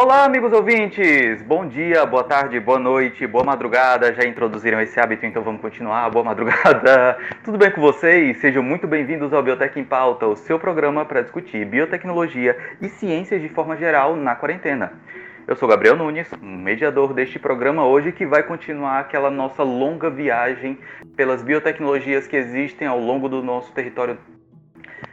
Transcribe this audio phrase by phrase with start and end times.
[0.00, 1.42] Olá, amigos ouvintes!
[1.42, 4.14] Bom dia, boa tarde, boa noite, boa madrugada.
[4.14, 6.08] Já introduziram esse hábito, então vamos continuar.
[6.08, 7.18] Boa madrugada!
[7.42, 8.36] Tudo bem com vocês?
[8.36, 13.42] Sejam muito bem-vindos ao Biotech em Pauta, o seu programa para discutir biotecnologia e ciências
[13.42, 14.92] de forma geral na quarentena.
[15.48, 20.78] Eu sou Gabriel Nunes, mediador deste programa hoje, que vai continuar aquela nossa longa viagem
[21.16, 24.16] pelas biotecnologias que existem ao longo do nosso território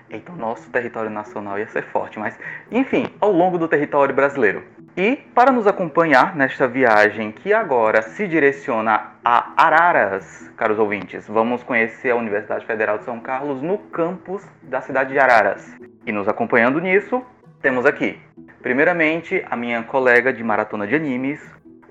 [0.07, 2.37] Eita, o nosso território nacional ia ser forte, mas
[2.71, 4.63] enfim, ao longo do território brasileiro.
[4.97, 11.61] E para nos acompanhar nesta viagem que agora se direciona a Araras, caros ouvintes, vamos
[11.63, 15.75] conhecer a Universidade Federal de São Carlos no campus da cidade de Araras.
[16.05, 17.21] E nos acompanhando nisso,
[17.61, 18.17] temos aqui,
[18.61, 21.41] primeiramente, a minha colega de maratona de animes,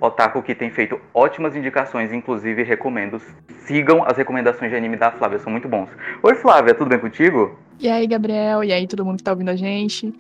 [0.00, 3.20] Otaku que tem feito ótimas indicações, inclusive recomendo.
[3.66, 5.90] Sigam as recomendações de anime da Flávia, são muito bons.
[6.22, 7.58] Oi Flávia, tudo bem contigo?
[7.78, 8.64] E aí, Gabriel?
[8.64, 10.10] E aí, todo mundo que tá ouvindo a gente?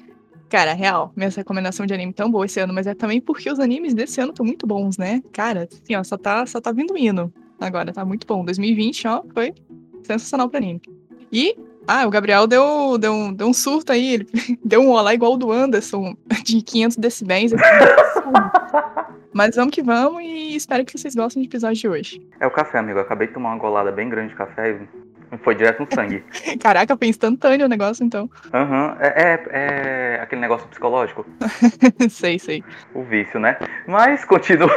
[0.54, 3.58] Cara, real, minha recomendação de anime tão boa esse ano, mas é também porque os
[3.58, 5.20] animes desse ano estão muito bons, né?
[5.32, 7.34] Cara, assim, ó, só tá, só tá vindo hino.
[7.60, 8.44] Agora, tá muito bom.
[8.44, 9.52] 2020, ó, foi
[10.04, 10.80] sensacional pra anime.
[11.32, 14.28] E, ah, o Gabriel deu, deu, um, deu um surto aí, ele
[14.64, 17.52] deu um olá igual o do Anderson, de 500 decibéis.
[19.32, 22.28] Mas vamos que vamos e espero que vocês gostem do episódio de hoje.
[22.38, 23.00] É o café, amigo.
[23.00, 25.03] Eu acabei de tomar uma golada bem grande de café e
[25.38, 26.22] foi direto no sangue.
[26.60, 28.28] Caraca, foi instantâneo o negócio, então.
[28.52, 28.96] Aham, uhum.
[29.00, 31.26] é, é, é, aquele negócio psicológico.
[32.10, 32.64] sei, sei.
[32.94, 33.56] O vício, né?
[33.86, 34.74] Mas, continuando.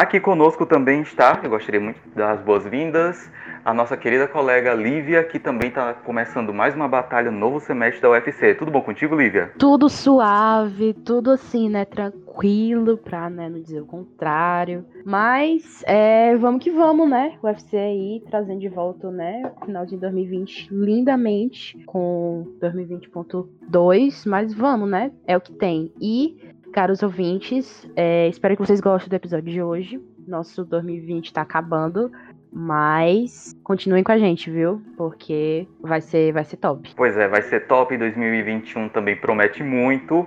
[0.00, 3.30] Aqui conosco também está, eu gostaria muito de dar as boas-vindas,
[3.62, 8.00] a nossa querida colega Lívia, que também está começando mais uma batalha no novo semestre
[8.00, 8.54] da UFC.
[8.54, 9.52] Tudo bom contigo, Lívia?
[9.58, 11.84] Tudo suave, tudo assim, né?
[11.84, 14.86] Tranquilo, pra né, não dizer o contrário.
[15.04, 17.34] Mas é, vamos que vamos, né?
[17.42, 19.52] UFC aí trazendo de volta, né?
[19.66, 25.12] Final de 2020 lindamente, com 2020.2, mas vamos, né?
[25.26, 25.92] É o que tem.
[26.00, 27.88] E caros ouvintes.
[27.96, 30.00] É, espero que vocês gostem do episódio de hoje.
[30.26, 32.10] Nosso 2020 tá acabando.
[32.52, 34.82] Mas continuem com a gente, viu?
[34.96, 36.92] Porque vai ser, vai ser top.
[36.96, 37.96] Pois é, vai ser top.
[37.96, 40.26] 2021 também promete muito.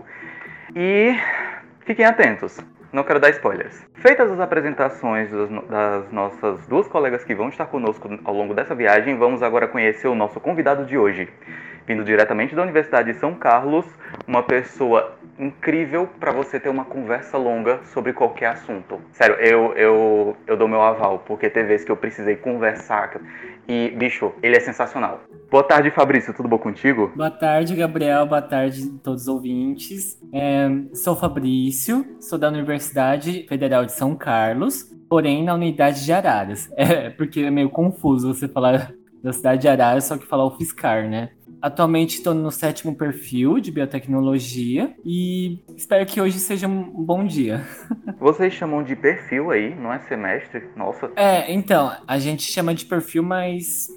[0.76, 1.16] E
[1.86, 2.60] fiquem atentos.
[2.94, 3.84] Não quero dar spoilers.
[3.96, 5.30] Feitas as apresentações
[5.68, 10.08] das nossas duas colegas que vão estar conosco ao longo dessa viagem, vamos agora conhecer
[10.08, 11.28] o nosso convidado de hoje.
[11.88, 13.86] Vindo diretamente da Universidade de São Carlos,
[14.28, 19.02] uma pessoa incrível para você ter uma conversa longa sobre qualquer assunto.
[19.12, 23.20] Sério, eu, eu, eu dou meu aval, porque teve vezes que eu precisei conversar
[23.68, 25.22] e, bicho, ele é sensacional.
[25.50, 27.12] Boa tarde, Fabrício, tudo bom contigo?
[27.16, 30.20] Boa tarde, Gabriel, boa tarde a todos os ouvintes.
[30.34, 36.70] É, sou Fabrício, sou da Universidade Federal de São Carlos, porém na unidade de Araras.
[36.76, 38.92] É, porque é meio confuso você falar
[39.24, 41.30] da cidade de Araras, só que falar o Fiscar, né?
[41.64, 47.66] Atualmente estou no sétimo perfil de biotecnologia e espero que hoje seja um bom dia.
[48.20, 50.62] Vocês chamam de perfil aí, não é semestre?
[50.76, 51.10] Nossa.
[51.16, 53.88] É, então, a gente chama de perfil, mas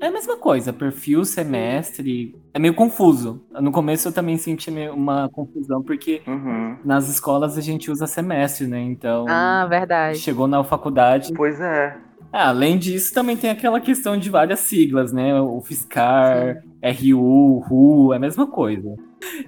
[0.00, 2.32] é a mesma coisa, perfil, semestre.
[2.54, 3.44] É meio confuso.
[3.60, 6.76] No começo eu também senti uma confusão, porque uhum.
[6.84, 8.78] nas escolas a gente usa semestre, né?
[8.78, 9.26] Então.
[9.28, 10.18] Ah, verdade.
[10.18, 11.32] Chegou na faculdade.
[11.34, 11.96] Pois é.
[12.38, 15.40] Ah, além disso, também tem aquela questão de várias siglas, né?
[15.40, 16.62] O FISCAR,
[17.00, 17.14] Sim.
[17.14, 18.94] RU, RU, é a mesma coisa.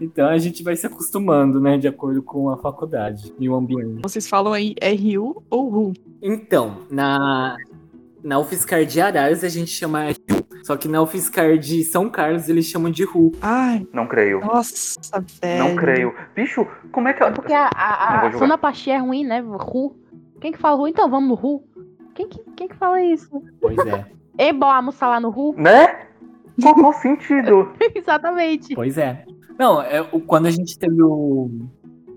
[0.01, 4.01] Então a gente vai se acostumando, né, de acordo com a faculdade e o ambiente.
[4.01, 5.93] Vocês falam aí RU ou RU?
[6.23, 7.59] Então, na,
[8.25, 10.65] na UFSCar de Araras a gente chama RU.
[10.65, 13.33] Só que na UFSCar de São Carlos eles chamam de RU.
[13.43, 13.87] Ai.
[13.93, 14.41] Não creio.
[14.41, 15.59] Nossa, velho.
[15.63, 16.15] Não creio.
[16.35, 17.31] Bicho, como é que.
[17.33, 19.41] Porque a, a, a sonoplastia é ruim, né?
[19.41, 19.95] RU.
[20.41, 20.89] Quem que fala RU?
[20.89, 21.63] Então vamos no RU.
[22.19, 23.31] Quem que, quem que fala isso?
[23.61, 24.05] Pois é.
[24.41, 25.53] E vamos falar no Ru?
[25.57, 26.07] Né?
[26.63, 27.73] Qual sentido?
[27.93, 28.73] Exatamente.
[28.73, 29.25] Pois é.
[29.59, 31.51] Não, é, quando a gente teve o,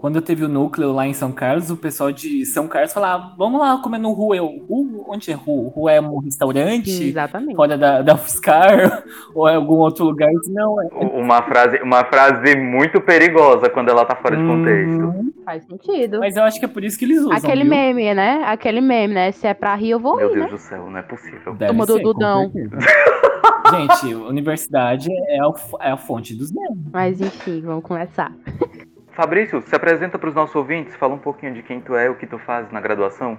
[0.02, 3.62] quando teve o núcleo lá em São Carlos, o pessoal de São Carlos falava, vamos
[3.62, 4.34] lá comer no Ru.
[4.34, 5.06] Eu, Ru?
[5.08, 5.68] Onde é Ru?
[5.68, 7.04] Ru é um restaurante?
[7.04, 7.56] Exatamente.
[7.56, 9.04] Fora da, da Fuscar?
[9.36, 10.32] ou é algum outro lugar?
[10.48, 10.88] Não, é...
[10.92, 15.04] Uma frase, uma frase muito perigosa quando ela tá fora de contexto.
[15.04, 16.20] Hum, faz sentido.
[16.20, 17.34] Mas eu acho que é por isso que eles usam.
[17.34, 17.70] Aquele viu?
[17.70, 18.42] meme, né?
[18.48, 19.32] Aquele meme, né?
[19.32, 20.52] Se é pra rir, eu vou Meu rir, Deus né?
[20.52, 21.56] do céu, não é possível.
[21.56, 22.52] Toma do Dudão.
[23.70, 26.90] Gente, universidade é a, é a fonte dos memes.
[26.92, 28.34] Mas enfim, vamos começar.
[29.14, 32.18] Fabrício, se apresenta para os nossos ouvintes, fala um pouquinho de quem tu é, o
[32.18, 33.38] que tu faz na graduação.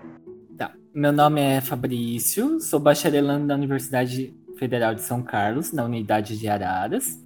[0.56, 0.72] Tá.
[0.94, 6.46] Meu nome é Fabrício, sou bacharelando da Universidade Federal de São Carlos, na unidade de
[6.46, 7.18] Araras.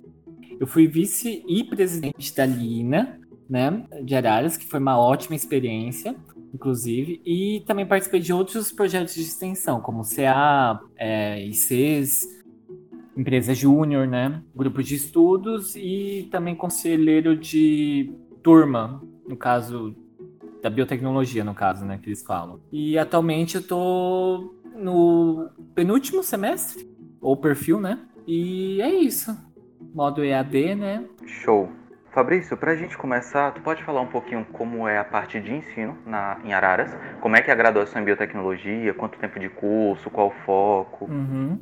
[0.60, 3.20] Eu fui vice e presidente da Lina,
[3.50, 6.14] né, de Araras, que foi uma ótima experiência,
[6.54, 12.22] inclusive, e também participei de outros projetos de extensão, como CA, é, ICs,
[13.16, 18.14] empresa júnior, né, grupo de estudos e também conselheiro de
[18.46, 19.92] turma no caso
[20.62, 22.60] da biotecnologia, no caso, né, que eles falam.
[22.70, 26.88] E atualmente eu tô no penúltimo semestre,
[27.20, 27.98] ou perfil, né?
[28.24, 29.36] E é isso.
[29.92, 31.04] Modo EAD, né?
[31.26, 31.68] Show.
[32.12, 35.52] Fabrício, para a gente começar, tu pode falar um pouquinho como é a parte de
[35.52, 36.96] ensino na, em Araras?
[37.20, 38.94] Como é que é a graduação em biotecnologia?
[38.94, 40.08] Quanto tempo de curso?
[40.08, 41.06] Qual o foco?
[41.06, 41.58] Uhum.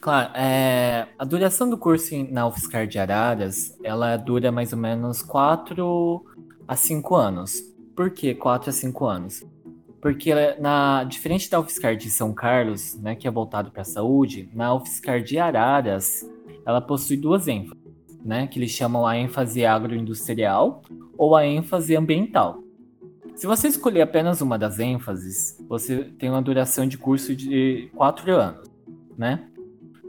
[0.00, 5.22] Claro, é, a duração do curso na UFSCar de Araras, ela dura mais ou menos
[5.22, 6.24] 4
[6.68, 7.60] a 5 anos.
[7.96, 9.44] Por que 4 a 5 anos?
[10.00, 14.48] Porque na diferente da UFSCar de São Carlos, né, que é voltado para a saúde,
[14.54, 16.24] na UFSCar de Araras,
[16.64, 17.82] ela possui duas ênfases,
[18.24, 20.80] né, que eles chamam a ênfase agroindustrial
[21.16, 22.62] ou a ênfase ambiental.
[23.34, 28.32] Se você escolher apenas uma das ênfases, você tem uma duração de curso de 4
[28.32, 28.70] anos,
[29.16, 29.44] né?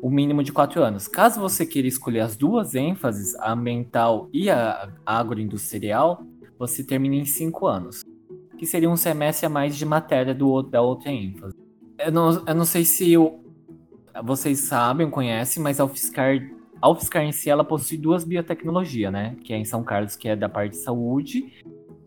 [0.02, 1.08] O mínimo de quatro anos.
[1.08, 6.24] Caso você queira escolher as duas ênfases, a ambiental e a agroindustrial,
[6.58, 8.04] você termina em cinco anos,
[8.58, 11.56] que seria um semestre a mais de matéria do, da outra ênfase.
[11.98, 13.44] Eu não, eu não sei se eu,
[14.24, 16.50] vocês sabem, conhecem, mas a UFSCar,
[16.82, 19.36] a UFSCar em si ela possui duas biotecnologias, né?
[19.44, 21.54] Que é em São Carlos, que é da parte de saúde,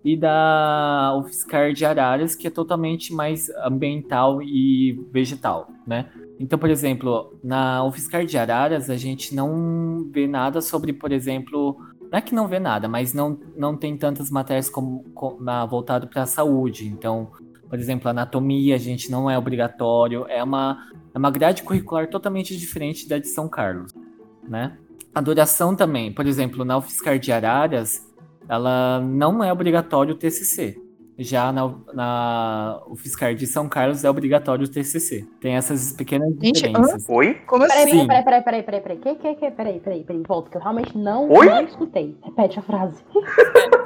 [0.05, 6.11] e da UFSCar de Araras, que é totalmente mais ambiental e vegetal, né?
[6.43, 11.77] Então, por exemplo, na UFSCar de Araras, a gente não vê nada sobre, por exemplo,
[12.11, 16.09] não é que não vê nada, mas não, não tem tantas matérias como, como voltado
[16.09, 16.89] para a saúde.
[16.89, 17.31] Então,
[17.69, 20.85] por exemplo, anatomia, a gente não é obrigatório, é uma,
[21.15, 23.95] é uma grade curricular totalmente diferente da de São Carlos,
[24.43, 24.77] né?
[25.15, 28.05] A duração também, por exemplo, na UFSCar de Araras,
[28.49, 30.82] ela não é obrigatório o TCC.
[31.19, 35.27] Já na, na UFSCar de São Carlos é obrigatório o TCC.
[35.41, 37.05] Tem essas pequenas Gente, diferenças.
[37.09, 37.35] Oi?
[37.47, 38.07] Como Peraí, assim?
[38.07, 38.99] peraí, peraí, peraí, peraí, peraí.
[38.99, 40.23] Que, que, que, peraí, peraí, peraí.
[40.27, 41.47] Volta, que eu realmente não, Oi?
[41.47, 42.17] não escutei.
[42.23, 43.03] Repete a frase.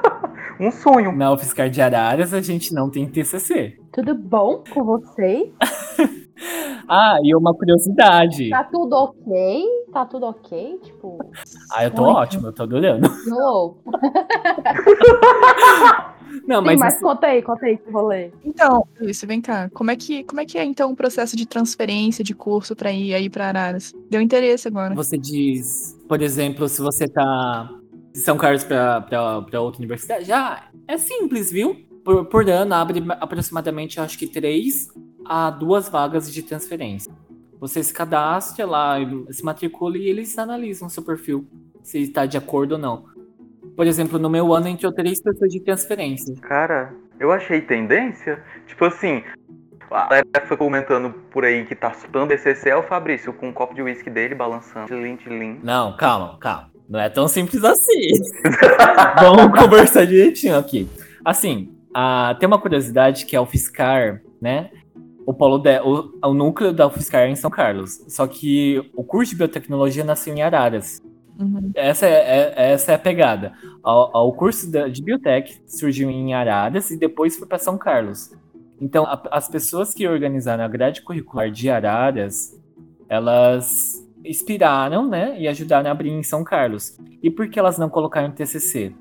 [0.59, 1.11] Um sonho.
[1.15, 3.77] Na UFSCar de Araras a gente não tem TCC.
[3.91, 5.49] Tudo bom com vocês?
[6.89, 8.49] Ah, e uma curiosidade.
[8.51, 9.65] Tá tudo ok?
[9.91, 10.79] Tá tudo ok?
[10.83, 11.17] Tipo,
[11.73, 12.13] Ah, eu tô Oi.
[12.13, 13.09] ótimo, eu tô adorando.
[13.25, 13.75] não.
[16.45, 18.31] Não, Sim, mas, mas isso- conta aí, conta aí esse rolê.
[18.43, 19.69] Então, isso, vem cá.
[19.73, 22.91] Como é que, como é, que é então o processo de transferência de curso para
[22.91, 23.93] ir aí para Araras?
[24.09, 24.93] Deu interesse agora.
[24.93, 27.69] você diz, por exemplo, se você tá
[28.11, 31.75] de São Carlos pra outra universidade, já é simples, viu?
[32.03, 34.87] Por, por ano abre aproximadamente, acho que três
[35.25, 37.11] a duas vagas de transferência.
[37.59, 38.95] Você se cadastra lá,
[39.31, 41.45] se matricula e eles analisam seu perfil,
[41.83, 43.05] se está de acordo ou não.
[43.77, 46.33] Por exemplo, no meu ano entrou três pessoas de transferência.
[46.41, 48.41] Cara, eu achei tendência.
[48.65, 49.21] Tipo assim,
[49.91, 53.53] a galera foi comentando por aí que tá chutando ECC é o Fabrício com um
[53.53, 54.87] copo de uísque dele balançando.
[54.87, 55.59] Tilim, tilim.
[55.63, 56.71] Não, calma, calma.
[56.89, 58.13] Não é tão simples assim.
[59.21, 60.89] Vamos conversar direitinho aqui.
[61.23, 64.71] Assim, a- tem uma curiosidade que é o Fiscar, né?
[65.23, 67.99] O polo de, o, o núcleo da UFSCar é em São Carlos.
[68.07, 70.99] Só que o curso de biotecnologia nasceu em Araras.
[71.39, 71.71] Uhum.
[71.75, 73.53] Essa é, é- essa é a pegada.
[73.83, 78.31] O, o curso de biotech surgiu em Araras e depois foi para São Carlos.
[78.81, 82.55] Então, a- as pessoas que organizaram a grade curricular de Araras,
[83.09, 86.97] elas inspiraram, né, e ajudaram a abrir em São Carlos.
[87.23, 88.93] E por que elas não colocaram TCC?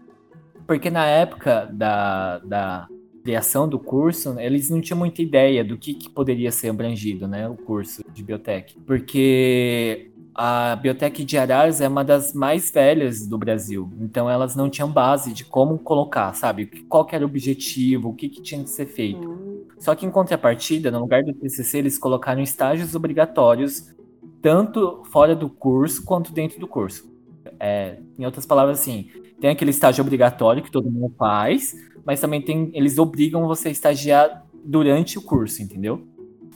[0.67, 2.89] Porque na época da, da
[3.25, 7.49] criação do curso, eles não tinham muita ideia do que, que poderia ser abrangido, né,
[7.49, 8.77] o curso de biotech.
[8.87, 14.69] Porque a Biotech de Araras é uma das mais velhas do Brasil, então elas não
[14.69, 16.67] tinham base de como colocar, sabe?
[16.89, 19.27] Qual era o objetivo, o que, que tinha que ser feito.
[19.27, 23.95] Hum, Só que em contrapartida, no lugar do TCC, eles colocaram estágios obrigatórios,
[24.43, 27.11] tanto fora do curso quanto dentro do curso.
[27.59, 29.09] É, em outras palavras, assim,
[29.41, 31.75] tem aquele estágio obrigatório que todo mundo faz,
[32.05, 36.07] mas também tem, eles obrigam você a estagiar durante o curso, entendeu?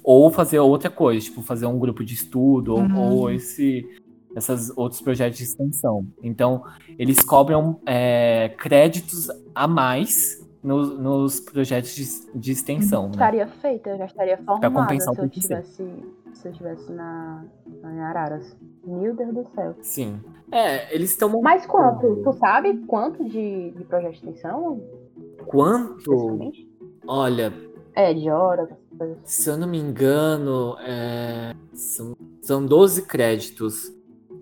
[0.02, 2.96] Ou fazer outra coisa, tipo fazer um grupo de estudo, ou- Uhum.
[2.96, 3.86] ou, esse,
[4.36, 6.06] esses outros projetos de extensão.
[6.22, 6.62] Então,
[6.98, 12.04] eles cobram é, créditos a mais nos, nos projetos de,
[12.38, 13.12] de extensão, né?
[13.12, 15.84] Estaria feita, eu já estaria formada se eu tivesse,
[16.34, 17.44] se eu tivesse na,
[17.82, 18.56] na Araras.
[18.86, 19.74] Meu Deus do céu.
[19.82, 20.20] Sim.
[20.52, 21.40] É, eles estão.
[21.42, 22.16] Mas quanto?
[22.24, 24.82] Tu sabe quanto de, de projeto de extensão?
[25.46, 26.52] Quanto?
[27.06, 27.52] Olha,
[27.94, 28.68] É, de horas,
[29.00, 29.18] coisas.
[29.24, 33.90] se eu não me engano, é, são, são 12 créditos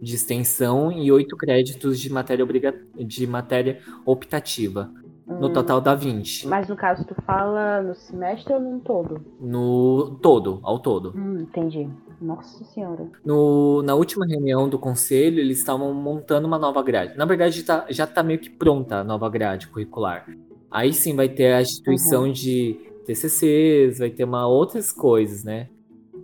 [0.01, 2.75] de extensão e 8 créditos de matéria, obriga...
[2.97, 4.91] de matéria optativa.
[5.27, 6.47] No Hum, total dá 20.
[6.47, 9.21] Mas no caso, tu fala no semestre ou no todo?
[9.41, 11.13] No todo, ao todo.
[11.15, 11.87] Hum, entendi.
[12.21, 13.07] Nossa senhora.
[13.25, 17.17] No, na última reunião do conselho, eles estavam montando uma nova grade.
[17.17, 20.27] Na verdade, tá- já está meio que pronta a nova grade curricular.
[20.71, 22.33] Aí sim vai ter a instituição Uhum.
[22.33, 25.69] de TCCs, vai ter uma outras coisas, né?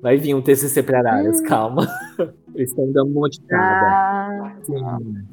[0.02, 1.44] Vai vir um TCC para Araras, Hum.
[1.44, 1.86] calma.
[2.54, 3.86] Eles estão dando uma modificada.
[3.86, 4.76] Ah, Sim,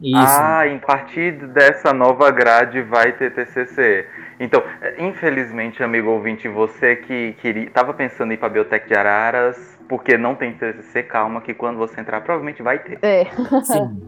[0.02, 0.16] Isso.
[0.18, 4.06] Ah, em partir dessa nova grade vai ter TCC.
[4.40, 4.64] Então,
[4.98, 9.78] infelizmente, amigo ouvinte, você que queria, tava pensando em ir para a Biotec de Araras,
[9.88, 12.98] porque não tem TCC, calma que quando você entrar provavelmente vai ter.
[13.04, 13.26] é.
[13.64, 14.02] Sim.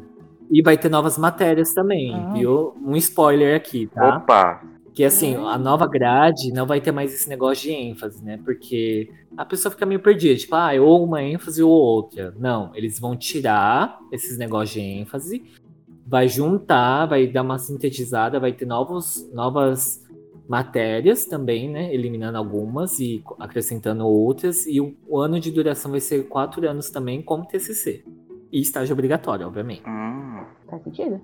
[0.52, 2.34] E vai ter novas matérias também, Ah.
[2.34, 2.74] viu?
[2.84, 4.18] Um spoiler aqui, tá?
[4.18, 4.62] Opa!
[4.94, 8.40] Que assim, a nova grade não vai ter mais esse negócio de ênfase, né?
[8.44, 12.34] Porque a pessoa fica meio perdida, tipo, ah, ou uma ênfase ou outra.
[12.38, 15.44] Não, eles vão tirar esses negócios de ênfase,
[16.06, 20.04] vai juntar, vai dar uma sintetizada, vai ter novos, novas
[20.48, 21.94] matérias também, né?
[21.94, 24.68] Eliminando algumas e acrescentando outras.
[24.68, 28.04] E o, o ano de duração vai ser quatro anos também, como TCC.
[28.52, 29.84] E estágio obrigatório, obviamente.
[29.88, 31.20] Hum, Faz sentido?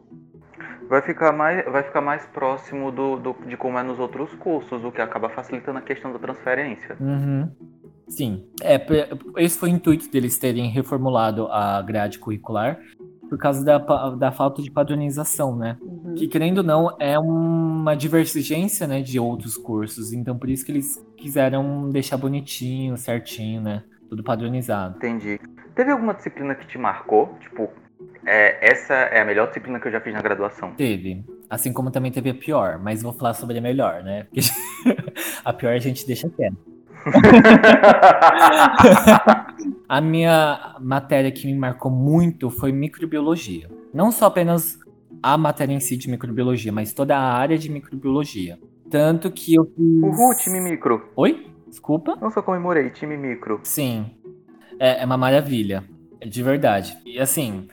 [0.89, 4.83] Vai ficar mais, vai ficar mais próximo do, do- de como é nos outros cursos,
[4.83, 6.97] o que acaba facilitando a questão da transferência.
[6.99, 7.49] Uhum.
[8.07, 8.43] Sim.
[8.63, 8.83] É,
[9.37, 12.79] esse foi o intuito deles terem reformulado a grade curricular
[13.29, 13.77] por causa da,
[14.15, 15.77] da falta de padronização, né?
[15.79, 16.15] Uhum.
[16.15, 20.11] Que, querendo ou não, é uma divergência, né, de outros cursos.
[20.11, 23.83] Então, por isso que eles quiseram deixar bonitinho, certinho, né?
[24.09, 24.97] Tudo padronizado.
[24.97, 25.39] Entendi.
[25.75, 27.37] Teve alguma disciplina que te marcou?
[27.39, 27.69] Tipo,
[28.31, 30.75] é, essa é a melhor disciplina que eu já fiz na graduação.
[30.75, 31.25] Teve.
[31.49, 34.25] Assim como também teve a pior, mas vou falar sobre a melhor, né?
[34.25, 34.41] Porque
[35.43, 36.55] a pior a gente deixa quieto.
[39.89, 43.67] A minha matéria que me marcou muito foi microbiologia.
[43.91, 44.77] Não só apenas
[45.23, 48.59] a matéria em si de microbiologia, mas toda a área de microbiologia.
[48.91, 50.03] Tanto que eu fiz.
[50.03, 51.09] Uhul, time micro.
[51.15, 51.47] Oi?
[51.67, 52.15] Desculpa?
[52.21, 53.61] Não só comemorei, time micro.
[53.63, 54.11] Sim.
[54.79, 55.83] É, é uma maravilha.
[56.23, 56.95] De verdade.
[57.03, 57.67] E assim,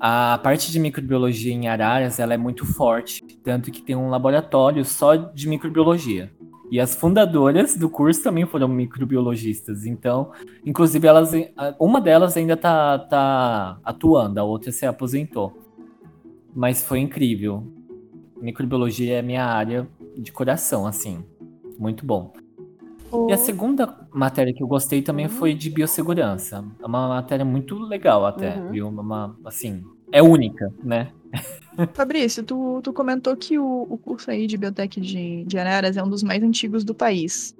[0.00, 3.22] a parte de microbiologia em Araras ela é muito forte.
[3.44, 6.32] Tanto que tem um laboratório só de microbiologia.
[6.70, 9.84] E as fundadoras do curso também foram microbiologistas.
[9.84, 10.30] Então,
[10.64, 11.32] inclusive, elas,
[11.78, 15.52] uma delas ainda tá, tá atuando, a outra se aposentou.
[16.54, 17.66] Mas foi incrível.
[18.40, 21.22] Microbiologia é minha área de coração, assim.
[21.78, 22.32] Muito bom.
[23.28, 26.64] E a segunda matéria que eu gostei também foi de biossegurança.
[26.82, 28.70] É uma matéria muito legal até, Uhum.
[28.70, 28.88] viu?
[28.88, 31.10] Uma, assim, é única, né?
[31.94, 36.02] Fabrício, tu, tu comentou que o, o curso aí de Biotech de, de Araras é
[36.02, 37.54] um dos mais antigos do país.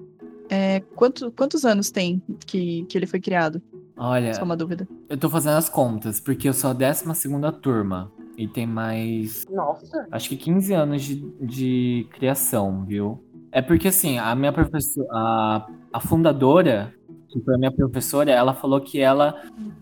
[0.48, 3.62] É, quanto- quantos anos tem que, que ele foi criado?
[3.96, 4.88] Olha, Só uma dúvida.
[5.08, 8.10] eu tô fazendo as contas, porque eu sou a 12 segunda turma.
[8.36, 10.06] E tem mais, Nossa.
[10.10, 13.22] acho que 15 anos de, de criação, viu?
[13.52, 16.94] É porque assim, a minha professora, a, a fundadora,
[17.28, 19.34] que foi a minha professora, ela falou que ela,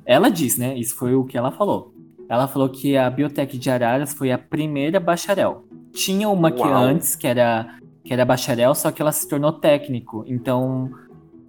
[0.05, 0.77] ela disse, né?
[0.77, 1.95] Isso foi o que ela falou.
[2.29, 5.65] Ela falou que a Biotec de Araras foi a primeira bacharel.
[5.93, 6.75] Tinha uma que Uau.
[6.75, 10.25] antes, que era, que era bacharel, só que ela se tornou técnico.
[10.27, 10.91] Então,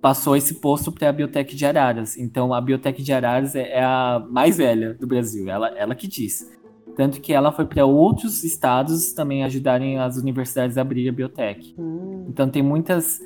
[0.02, 2.18] passou esse posto para a Biotec de Araras.
[2.18, 5.50] Então, a Biotec de Araras é, é a mais velha do Brasil.
[5.50, 6.59] Ela, ela que disse.
[7.00, 11.74] Tanto que ela foi para outros estados também ajudarem as universidades a abrir a biotech.
[11.80, 12.26] Hum.
[12.28, 13.22] Então, tem muitas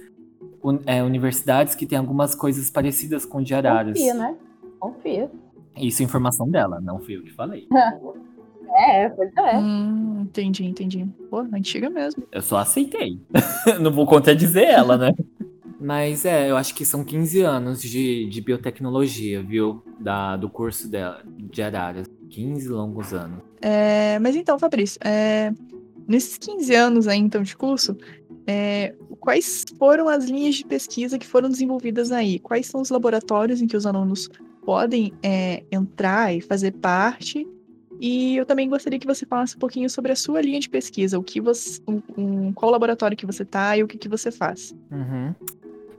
[0.64, 3.98] un- é, universidades que têm algumas coisas parecidas com o de Araras.
[3.98, 4.36] Confia, né?
[4.80, 5.32] Confia.
[5.76, 7.68] Isso é informação dela, não fui eu que falei.
[8.76, 9.58] É, pois é.
[9.58, 11.06] Hum, entendi, entendi.
[11.30, 12.24] Pô, antiga mesmo.
[12.32, 13.20] Eu só aceitei.
[13.80, 15.12] Não vou contradizer ela, né?
[15.84, 19.84] Mas é, eu acho que são 15 anos de, de biotecnologia, viu?
[20.00, 22.08] Da, do curso dela, de Araras.
[22.30, 23.40] 15 longos anos.
[23.62, 25.52] É, mas então, Fabrício, é,
[26.08, 27.98] nesses 15 anos aí, então, de curso,
[28.48, 32.40] é, quais foram as linhas de pesquisa que foram desenvolvidas aí?
[32.40, 34.30] Quais são os laboratórios em que os alunos
[34.66, 37.46] podem é, entrar e fazer parte?
[38.00, 41.20] E eu também gostaria que você falasse um pouquinho sobre a sua linha de pesquisa,
[41.20, 44.32] o que você, um- um- qual laboratório que você está e o que, que você
[44.32, 44.74] faz.
[44.92, 45.36] Uhum.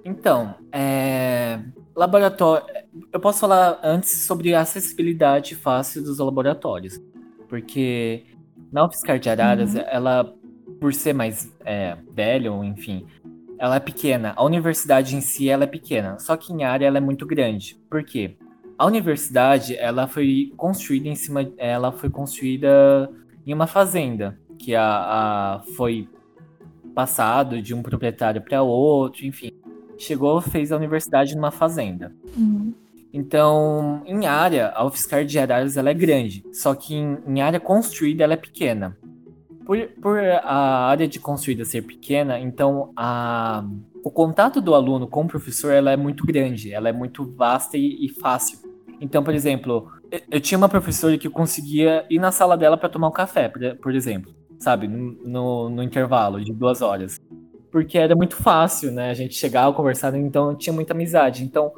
[0.05, 1.61] Então, é,
[1.97, 2.67] laboratório.
[3.13, 7.01] Eu posso falar antes sobre a acessibilidade fácil dos laboratórios.
[7.49, 8.25] Porque
[8.73, 9.83] na UFSCar de Araras, Uhum.
[9.87, 10.35] ela,
[10.81, 13.07] por ser mais é, velha, ou enfim,
[13.59, 14.33] ela é pequena.
[14.37, 17.77] A universidade em si ela é pequena, só que em área ela é muito grande.
[17.89, 18.37] Por quê?
[18.77, 23.09] A universidade ela foi construída em cima, ela foi construída
[23.47, 26.09] em uma fazenda que a, a- foi
[26.95, 29.51] passado de um proprietário para outro, enfim,
[29.99, 32.13] chegou fez a universidade numa fazenda.
[33.13, 37.61] Então, em área, a UFSCar de Araras ela é grande, só que em, em área
[37.61, 38.97] construída ela é pequena.
[39.65, 43.65] Por, por a área de construída ser pequena, então a,
[44.03, 47.79] o contato do aluno com o professor ela é muito grande, ela é muito vasta
[47.79, 48.59] e, e fácil.
[49.01, 52.89] Então, por exemplo, eu, eu tinha uma professora que conseguia ir na sala dela para
[52.89, 54.35] tomar um café, por, por exemplo.
[54.59, 57.21] sabe, no, no, no intervalo de duas horas.
[57.75, 59.11] Porque era muito fácil, né?
[59.11, 61.43] A gente chegava, conversava, então tinha muita amizade.
[61.43, 61.73] Então,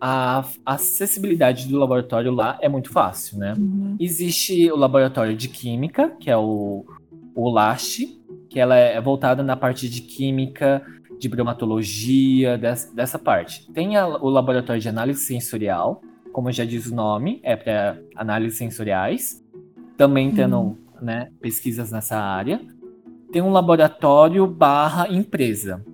[0.00, 3.52] a acessibilidade do laboratório lá é muito fácil, né?
[3.52, 3.98] Uhum.
[4.00, 6.86] Existe o laboratório de química, que é o,
[7.34, 10.82] o LAST, que ela é voltada na parte de química,
[11.18, 13.70] de bromatologia, dessa, dessa parte.
[13.74, 16.00] Tem a, o laboratório de análise sensorial,
[16.32, 19.44] como já diz o nome, é para análises sensoriais.
[19.98, 20.76] Também tendo Uhum.
[21.02, 22.58] né, pesquisas nessa área.
[23.36, 25.84] Tem um laboratório barra empresa,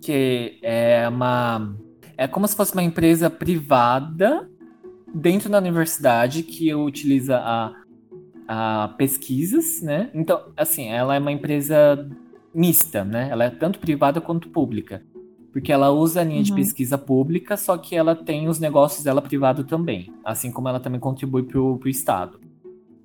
[0.00, 1.74] que é uma
[2.16, 4.48] é como se fosse uma empresa privada
[5.12, 7.72] dentro da universidade que utiliza a,
[8.46, 10.08] a pesquisas, né?
[10.14, 12.08] Então, assim, ela é uma empresa
[12.54, 13.26] mista, né?
[13.28, 15.02] Ela é tanto privada quanto pública.
[15.52, 16.58] Porque ela usa a linha de Uhum.
[16.58, 20.12] pesquisa pública, só que ela tem os negócios dela privado também.
[20.24, 22.38] Assim como ela também contribui pro, pro Estado.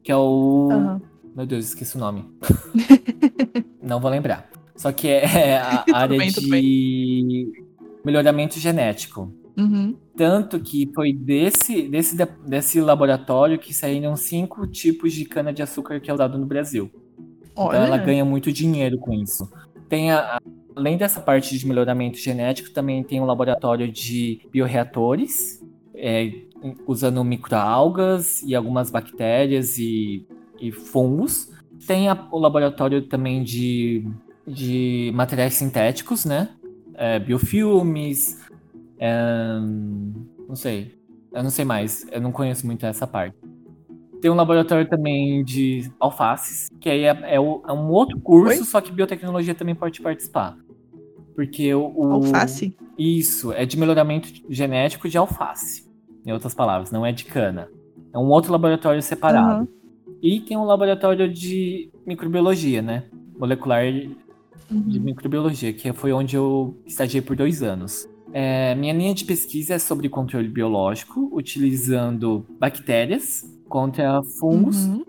[0.04, 0.70] Que é o.
[0.72, 1.02] Aham.
[1.36, 2.26] Meu Deus, esqueci o nome.
[3.90, 4.50] Não vou lembrar.
[4.76, 7.52] Só que é a área bem, de
[8.06, 9.34] melhoramento genético.
[9.58, 9.96] Uhum.
[10.16, 12.16] Tanto que foi desse, desse,
[12.46, 16.90] desse laboratório que saíram cinco tipos de cana-de-açúcar que é usado no Brasil.
[17.56, 17.76] Olha.
[17.78, 19.52] Então ela ganha muito dinheiro com isso.
[19.90, 20.40] Tem a-
[20.76, 25.62] além dessa parte de melhoramento genético, também tem um laboratório de bioreatores,
[25.94, 26.32] é,
[26.88, 30.26] usando microalgas e algumas bactérias e,
[30.62, 31.50] e fungos.
[31.88, 34.06] Tem a- o laboratório também de,
[34.46, 36.50] de materiais sintéticos, né?
[36.96, 38.38] É, biofilmes,
[39.00, 39.60] é,
[40.48, 40.94] não sei.
[41.34, 42.06] Eu não sei mais.
[42.12, 43.36] Eu não conheço muito essa parte.
[44.22, 48.66] Tem um laboratório também de alfaces, que aí é, é é um outro curso, Oi?
[48.66, 50.58] só que biotecnologia também pode participar.
[51.36, 51.94] Porque o.
[51.96, 52.76] o- Alface?
[52.98, 55.88] Isso, é de melhoramento genético de alface.
[56.26, 57.70] Em outras palavras, não é de cana.
[58.14, 59.62] É um outro laboratório separado.
[59.62, 59.68] Aham.
[60.22, 63.06] E tem um laboratório de microbiologia, né?
[63.38, 64.10] Molecular de
[64.72, 65.04] Uhum.
[65.04, 68.08] microbiologia, que foi onde eu estagiei por dois anos.
[68.32, 75.04] É, minha linha de pesquisa é sobre controle biológico, utilizando bactérias contra fungos Uhum.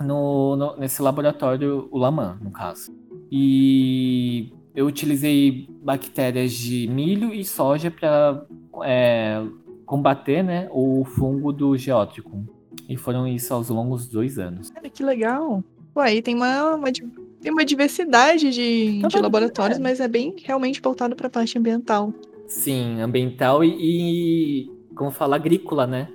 [0.00, 2.90] no, no- nesse laboratório, o Laman, no caso.
[3.30, 8.44] E eu utilizei bactérias de milho e soja para
[9.86, 12.44] combater né, o fungo do geótrico.
[12.88, 14.70] E foram isso aos longos dois anos.
[14.70, 15.62] Cara, que legal.
[15.94, 16.90] Aí tem uma, uma
[17.40, 21.58] tem uma diversidade de, Tá de laboratórios, mas é bem realmente voltado para a parte
[21.58, 22.12] ambiental.
[22.46, 26.08] Sim, ambiental e, e como fala, agrícola, né?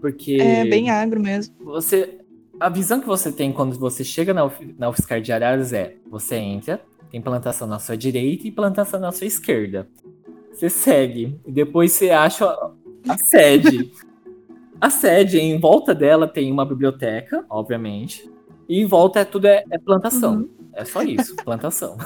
[0.00, 1.54] Porque É bem agro mesmo.
[1.60, 2.20] você.
[2.58, 5.96] A visão que você tem quando você chega na, UF, na UFSCar de Araras é:
[6.08, 9.88] você entra, tem plantação na sua direita e plantação na sua esquerda.
[10.52, 13.90] Você segue, e depois você acha a sede.
[14.80, 18.30] a sede, em volta dela tem uma biblioteca, obviamente,
[18.68, 20.36] e em volta é tudo é, é plantação.
[20.36, 20.48] Uhum.
[20.74, 21.96] É só isso, plantação.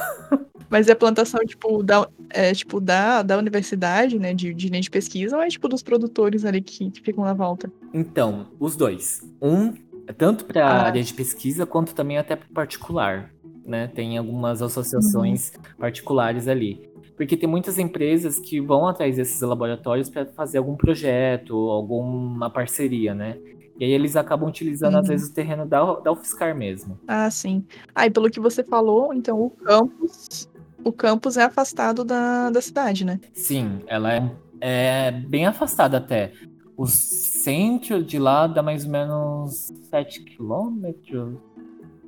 [0.69, 4.33] Mas é plantação, tipo, da, é, tipo, da, da universidade, né?
[4.33, 7.33] De, de linha de pesquisa, ou é tipo dos produtores ali que, que ficam na
[7.33, 7.69] volta?
[7.93, 9.21] Então, os dois.
[9.41, 9.73] Um
[10.17, 10.83] tanto para Ah.
[10.85, 13.33] área de pesquisa quanto também até para particular,
[13.65, 13.87] né?
[13.87, 16.89] Tem algumas associações particulares ali.
[17.21, 23.13] Porque tem muitas empresas que vão atrás desses laboratórios para fazer algum projeto, alguma parceria,
[23.13, 23.37] né?
[23.79, 25.09] E aí eles acabam utilizando, às Uhum.
[25.09, 26.99] vezes, o terreno da, da UFSCar mesmo.
[27.07, 27.63] Ah, sim.
[27.93, 30.49] Ah, e pelo que você falou, então o campus.
[30.83, 33.19] O campus é afastado da, da cidade, né?
[33.33, 36.33] Sim, ela é, é bem afastada até.
[36.75, 41.37] O centro de lá dá mais ou menos 7 quilômetros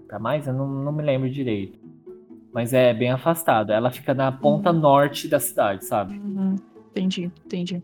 [0.08, 1.83] para mais, eu não, não me lembro direito.
[2.54, 3.72] Mas é bem afastado.
[3.72, 4.80] Ela fica na ponta Uhum.
[4.80, 6.18] norte da cidade, sabe?
[6.20, 6.56] Uhum.
[6.92, 7.84] Entendi, entendi.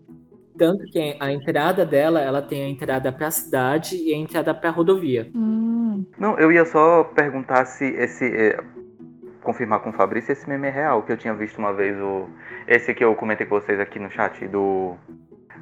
[0.58, 4.54] Tanto que a entrada dela, ela tem a entrada para a cidade e a entrada
[4.54, 5.30] para a rodovia.
[5.34, 8.26] Hum, Não, eu ia só perguntar se esse.
[8.26, 8.60] é,
[9.42, 11.98] confirmar com o Fabrício se esse meme é real, que eu tinha visto uma vez
[11.98, 12.28] o.
[12.68, 14.96] Esse que eu comentei com vocês aqui no chat do.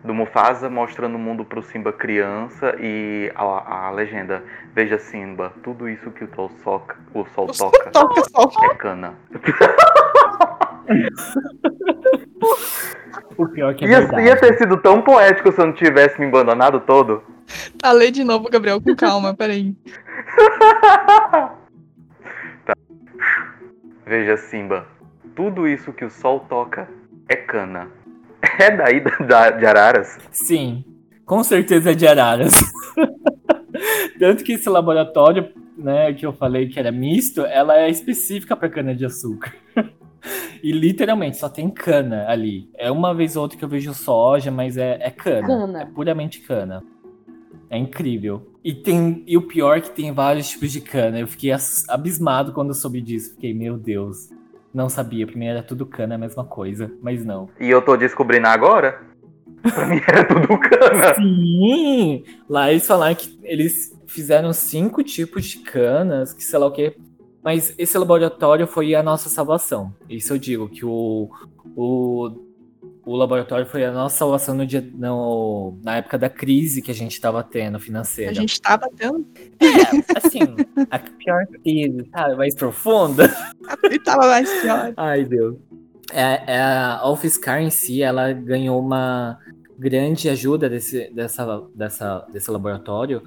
[0.04, 5.90] Do Mufasa mostrando o mundo pro Simba criança e a, a legenda Veja Simba, tudo
[5.90, 9.14] isso que o sol, soca, o sol toca é cana.
[13.38, 14.24] O pior que é Ia, verdade.
[14.24, 17.24] ia ter sido tão poético se eu não tivesse me abandonado todo.
[17.80, 19.76] Tá, lê de novo, Gabriel, com calma, peraí.
[24.06, 24.88] Veja Simba,
[25.36, 26.88] tudo isso que o sol toca
[27.28, 27.90] é cana.
[28.60, 30.18] É daí da, da- de Araras?
[30.32, 30.84] Sim,
[31.26, 32.54] com certeza é de Araras.
[34.20, 38.70] Tanto que esse laboratório, né, que eu falei que era misto, ela é específica para
[38.70, 39.54] cana-de-açúcar.
[40.62, 42.70] E literalmente só tem cana ali.
[42.76, 45.48] É uma vez ou outra que eu vejo soja, mas é, é cana.
[45.48, 45.82] Cana.
[45.84, 46.84] É puramente cana.
[47.70, 48.52] É incrível.
[48.64, 51.20] E, tem, e o pior é que tem vários tipos de cana.
[51.20, 51.52] Eu fiquei
[51.88, 53.36] abismado quando eu soube disso.
[53.36, 54.30] Fiquei, meu Deus.
[54.78, 55.26] Não sabia.
[55.26, 56.92] Primeiro era tudo cana, a mesma coisa.
[57.02, 57.50] Mas não.
[57.60, 59.02] E eu tô descobrindo agora?
[59.74, 61.16] Pra mim era tudo cana.
[61.16, 62.24] Sim!
[62.48, 66.96] Lá eles falaram que eles fizeram cinco tipos de canas, que sei lá o que.
[67.44, 69.92] Mas esse laboratório foi a nossa salvação.
[70.08, 71.28] Isso eu digo, que o,
[71.76, 72.30] o
[73.08, 76.94] o laboratório foi a nossa salvação no dia, no, na época da crise que a
[76.94, 78.32] gente estava tendo financeira.
[78.32, 79.26] A gente estava tendo.
[79.62, 80.40] É, assim,
[80.92, 82.36] a pior crise, sabe?
[82.36, 83.34] Mais profunda.
[83.90, 84.94] E tava mais pior.
[84.98, 85.56] Ai, Deus.
[86.12, 89.38] É, é, a UFSCar em si, ela ganhou uma
[89.78, 93.22] grande ajuda desse, dessa, dessa, desse laboratório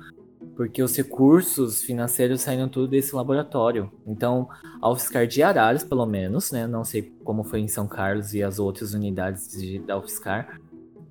[0.60, 3.90] porque os recursos financeiros saíram tudo desse laboratório.
[4.06, 4.46] Então,
[4.82, 8.42] a UFSCar de Araras, pelo menos, né, não sei como foi em São Carlos e
[8.42, 10.60] as outras unidades de, da UFSCar,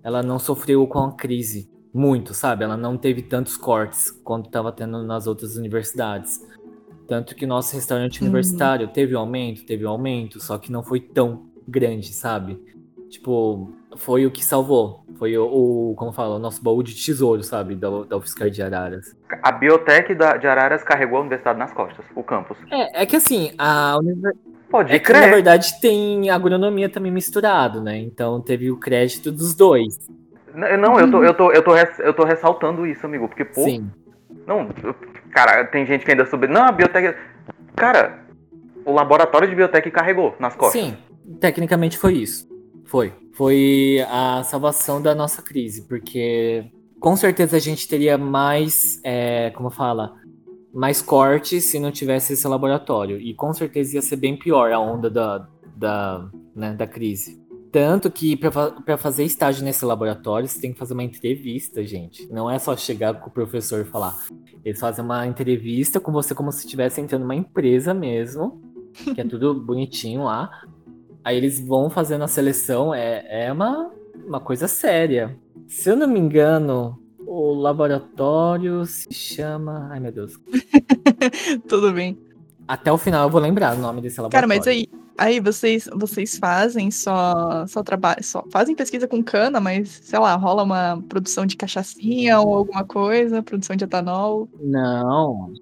[0.04, 2.64] ela não sofreu com a crise muito, sabe?
[2.64, 6.46] Ela não teve tantos cortes quanto estava tendo nas outras universidades.
[7.08, 8.28] Tanto que nosso restaurante uhum.
[8.28, 12.62] universitário teve um aumento, teve um aumento, só que não foi tão grande, sabe?
[13.10, 15.04] Tipo, foi o que salvou.
[15.18, 17.76] Foi o, o como fala, o nosso baú de tesouro, sabe?
[17.76, 19.16] Da, da UFSCar de Araras.
[19.44, 22.58] A biotec da, de Araras carregou a universidade nas costas, o campus.
[22.72, 24.38] É, é que assim, a universidade.
[24.70, 25.22] Pode é crer.
[25.22, 27.98] que, na verdade, tem agronomia também misturado, né?
[27.98, 29.98] Então teve o crédito dos dois.
[30.54, 33.64] Não, eu tô, eu tô, eu tô, eu tô ressaltando isso, amigo, porque, pô.
[33.64, 33.90] Sim.
[34.46, 34.68] Não,
[35.32, 36.48] cara, tem gente que ainda soube.
[36.48, 37.16] Não, a biotec.
[37.76, 38.20] Cara,
[38.86, 40.82] o laboratório de biotec carregou nas costas.
[40.82, 40.98] Sim,
[41.40, 42.49] tecnicamente foi isso.
[42.90, 43.14] Foi.
[43.34, 46.66] Foi a salvação da nossa crise, porque
[47.00, 50.16] com certeza a gente teria mais, é, como fala,
[50.74, 53.20] mais cortes se não tivesse esse laboratório.
[53.20, 57.40] E com certeza ia ser bem pior a onda da, da, né, da crise.
[57.72, 62.28] Tanto que para fazer estágio nesse laboratório, você tem que fazer uma entrevista, gente.
[62.32, 64.18] Não é só chegar com o professor e falar.
[64.66, 68.60] Eles fazem uma entrevista com você como se estivesse entrando numa empresa mesmo,
[69.14, 70.50] que é tudo bonitinho lá.
[71.24, 73.92] Aí eles vão fazendo a seleção, é, é uma,
[74.26, 75.38] uma coisa séria.
[75.68, 79.90] Se eu não me engano, o laboratório se chama.
[79.92, 80.40] Ai meu Deus.
[81.68, 82.18] Tudo bem.
[82.68, 84.48] Até o final eu vou lembrar o nome desse laboratório.
[84.48, 84.88] Cara, mas aí,
[85.20, 90.34] aí vocês, vocês fazem só, só trabalho, só fazem pesquisa com cana, mas sei lá,
[90.36, 94.48] rola uma produção de cachaçinha ou alguma coisa, produção de etanol?
[94.60, 95.54] Não.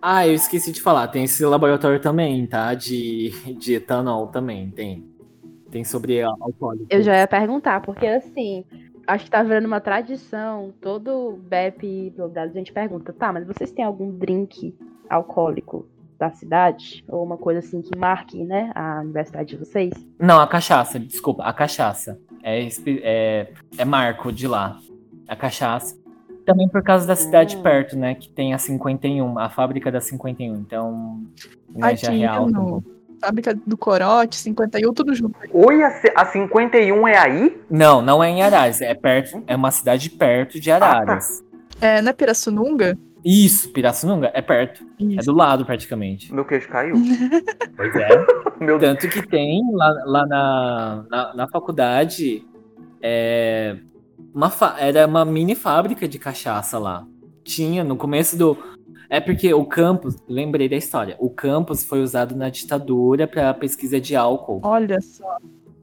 [0.00, 2.74] Ah, eu esqueci de falar, tem esse laboratório também, tá?
[2.74, 5.10] De, de etanol também, tem.
[5.70, 6.86] Tem sobre alcoólico.
[6.90, 8.62] Eu já ia perguntar, porque assim,
[9.06, 13.84] acho que tá virando uma tradição, todo BEP a gente pergunta, tá, mas vocês têm
[13.84, 14.76] algum drink
[15.08, 15.86] alcoólico
[16.22, 17.04] da cidade?
[17.08, 19.92] Ou uma coisa assim que marque, né, a universidade de vocês?
[20.20, 22.18] Não, a cachaça, desculpa, a cachaça.
[22.44, 22.68] É,
[23.02, 24.78] é, é marco de lá.
[25.26, 26.00] A cachaça.
[26.46, 27.62] Também por causa da cidade hum.
[27.62, 28.14] perto, né?
[28.14, 30.54] Que tem a 51, a fábrica da 51.
[30.56, 31.22] Então,
[31.74, 32.48] energia Aqui, real.
[32.48, 32.84] No...
[33.20, 35.36] Fábrica do Corote, 51, tudo junto.
[35.52, 37.60] Oi, a, a 51 é aí?
[37.70, 38.80] Não, não é em Araras.
[38.80, 41.40] É perto, é uma cidade perto de Araras.
[41.40, 41.86] Ah, tá.
[41.86, 42.98] É na Pirassununga?
[43.24, 44.84] Isso, Pirassununga, é perto.
[45.00, 45.20] É Isso.
[45.20, 46.32] É do lado, praticamente.
[46.34, 46.94] Meu queijo caiu.
[47.76, 48.08] pois é.
[48.60, 52.44] Meu Tanto que tem lá, lá na, na, na faculdade
[53.02, 53.76] é,
[54.32, 57.06] uma era uma mini fábrica de cachaça lá.
[57.42, 58.56] Tinha no começo do.
[59.10, 61.16] É porque o campus, lembrei da história.
[61.18, 64.60] O campus foi usado na ditadura para pesquisa de álcool.
[64.62, 65.36] Olha só.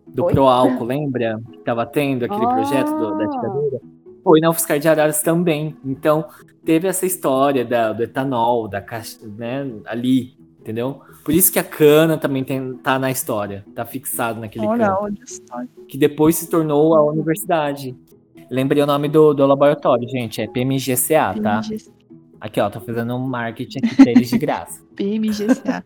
[0.08, 0.34] Do Oi?
[0.38, 1.40] Álcool, lembra?
[1.52, 2.50] Que tava tendo aquele ah.
[2.50, 3.80] projeto do, da ditadura.
[4.24, 5.76] Foi na UFSCar de Araras também.
[5.86, 6.26] Então,
[6.64, 11.02] teve essa história da, do etanol, da caixa, né, ali, entendeu?
[11.24, 14.98] Por isso que a cana também tem, tá na história, tá fixado naquele olha.
[15.00, 15.16] Olha
[15.88, 17.96] que depois se tornou a universidade.
[18.50, 20.42] Lembrei o nome do, do laboratório, gente.
[20.42, 21.62] É PMGCA, tá?
[22.40, 24.82] Aqui, ó, tô fazendo um marketing aqui pra eles de graça.
[24.96, 25.84] PMGCA.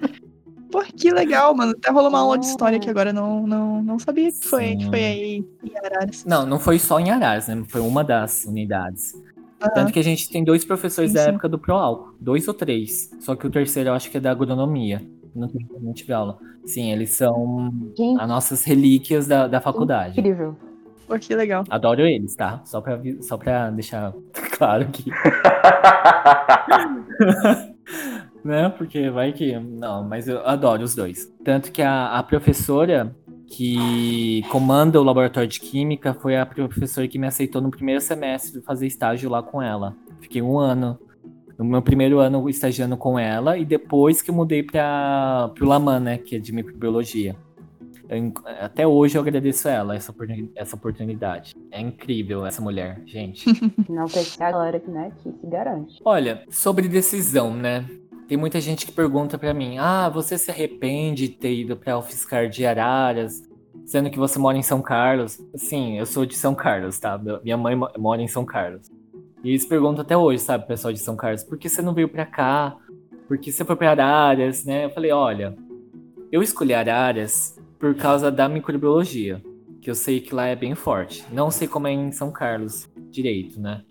[0.73, 1.75] Pô, que legal, mano.
[1.77, 4.87] Até rolou uma aula de história que agora não, não, não sabia que foi, que
[4.87, 6.25] foi aí em Araras.
[6.25, 7.63] Não, não foi só em Araras, né?
[7.67, 9.13] Foi uma das unidades.
[9.13, 9.69] Uhum.
[9.75, 11.29] Tanto que a gente tem dois professores sim, da sim.
[11.29, 12.15] época do ProAlco.
[12.19, 13.11] Dois ou três.
[13.19, 14.99] Só que o terceiro eu acho que é da agronomia.
[15.35, 15.47] Não,
[15.79, 16.39] não tive aula.
[16.65, 18.19] Sim, eles são Gente.
[18.19, 20.19] as nossas relíquias da, da faculdade.
[20.19, 20.55] Incrível.
[21.05, 21.65] Pô, que legal.
[21.69, 22.63] Adoro eles, tá?
[22.65, 24.11] Só pra, só pra deixar
[24.57, 25.05] claro aqui.
[28.43, 28.69] né?
[28.69, 29.57] Porque vai que.
[29.59, 31.31] Não, mas eu adoro os dois.
[31.43, 33.15] Tanto que a, a professora
[33.47, 38.61] que comanda o laboratório de química foi a professora que me aceitou no primeiro semestre
[38.61, 39.95] fazer estágio lá com ela.
[40.19, 40.99] Fiquei um ano.
[41.57, 45.99] No meu primeiro ano estagiando com ela, e depois que eu mudei para o Laman,
[45.99, 46.17] né?
[46.17, 47.35] Que é de microbiologia.
[48.09, 50.13] eu, até hoje eu agradeço a ela essa,
[50.55, 51.53] essa oportunidade.
[51.69, 53.45] É incrível essa mulher, gente.
[53.87, 56.01] Não tem que agora, né, que se garante.
[56.03, 57.85] Olha, sobre decisão, né?
[58.27, 61.97] Tem muita gente que pergunta para mim: "Ah, você se arrepende de ter ido para
[61.97, 63.43] UFSCar de Araras,
[63.85, 67.19] sendo que você mora em São Carlos?" Sim, eu sou de São Carlos, tá?
[67.43, 68.89] Minha mãe mora em São Carlos.
[69.43, 72.07] E eles perguntam até hoje, sabe, pessoal de São Carlos, por que você não veio
[72.07, 72.77] para cá?
[73.27, 74.85] Por que você foi para Araras, né?
[74.85, 75.55] Eu falei: "Olha,
[76.31, 79.43] eu escolhi Araras por causa da microbiologia,
[79.81, 81.25] que eu sei que lá é bem forte.
[81.31, 83.83] Não sei como é em São Carlos direito, né?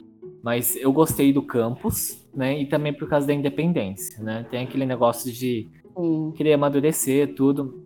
[0.43, 2.61] Mas eu gostei do campus, né?
[2.61, 4.47] E também por causa da independência, né?
[4.51, 6.33] Tem aquele negócio de Sim.
[6.37, 7.83] querer amadurecer tudo.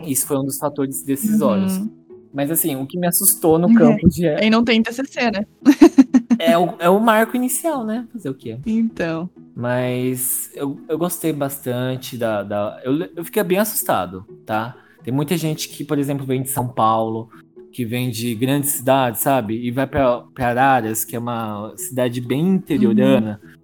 [0.00, 1.78] Isso foi um dos fatores decisórios.
[1.78, 1.98] Uhum.
[2.32, 4.26] Mas assim, o que me assustou no campus de.
[4.26, 5.46] E não tem TCC, né?
[6.38, 8.06] é, o, é o marco inicial, né?
[8.12, 8.58] Fazer o quê?
[8.66, 9.28] Então.
[9.54, 12.42] Mas eu, eu gostei bastante da.
[12.42, 14.76] da eu, eu fiquei bem assustado, tá?
[15.02, 17.30] Tem muita gente que, por exemplo, vem de São Paulo,
[17.72, 19.54] que vem de grandes cidades, sabe?
[19.54, 23.57] E vai para Araras, que é uma cidade bem interiorana, uhum.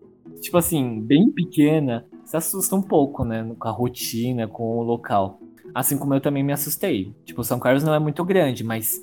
[0.45, 3.55] Tipo assim, bem pequena, se assusta um pouco, né?
[3.59, 5.41] Com a rotina, com o local.
[5.75, 7.15] Assim como eu também me assustei.
[7.25, 9.03] Tipo, São Carlos não é muito grande, mas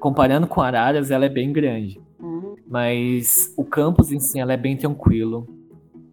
[0.00, 2.00] comparando com Araras, ela é bem grande.
[2.20, 2.56] Uhum.
[2.66, 5.46] Mas o campus em si, ela é bem tranquilo.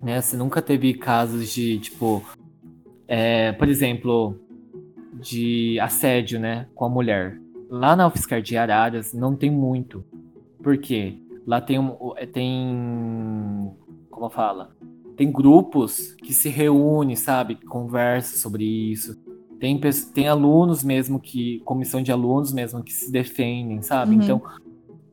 [0.01, 0.21] Né?
[0.21, 2.23] Você nunca teve casos de, tipo,
[3.07, 4.39] é, por exemplo,
[5.13, 7.39] de assédio, né, com a mulher.
[7.69, 10.05] Lá na UFSCar de Araras não tem muito.
[10.61, 11.17] Por quê?
[11.45, 11.77] Lá tem,
[12.17, 12.75] é, tem
[14.23, 14.69] como fala?
[15.17, 17.55] Tem grupos que se reúnem, sabe?
[17.55, 19.21] Conversam sobre isso.
[19.59, 19.79] Tem,
[20.13, 21.59] tem alunos mesmo que.
[21.65, 24.15] Comissão de alunos mesmo que se defendem, sabe?
[24.15, 24.21] Uhum.
[24.21, 24.41] Então.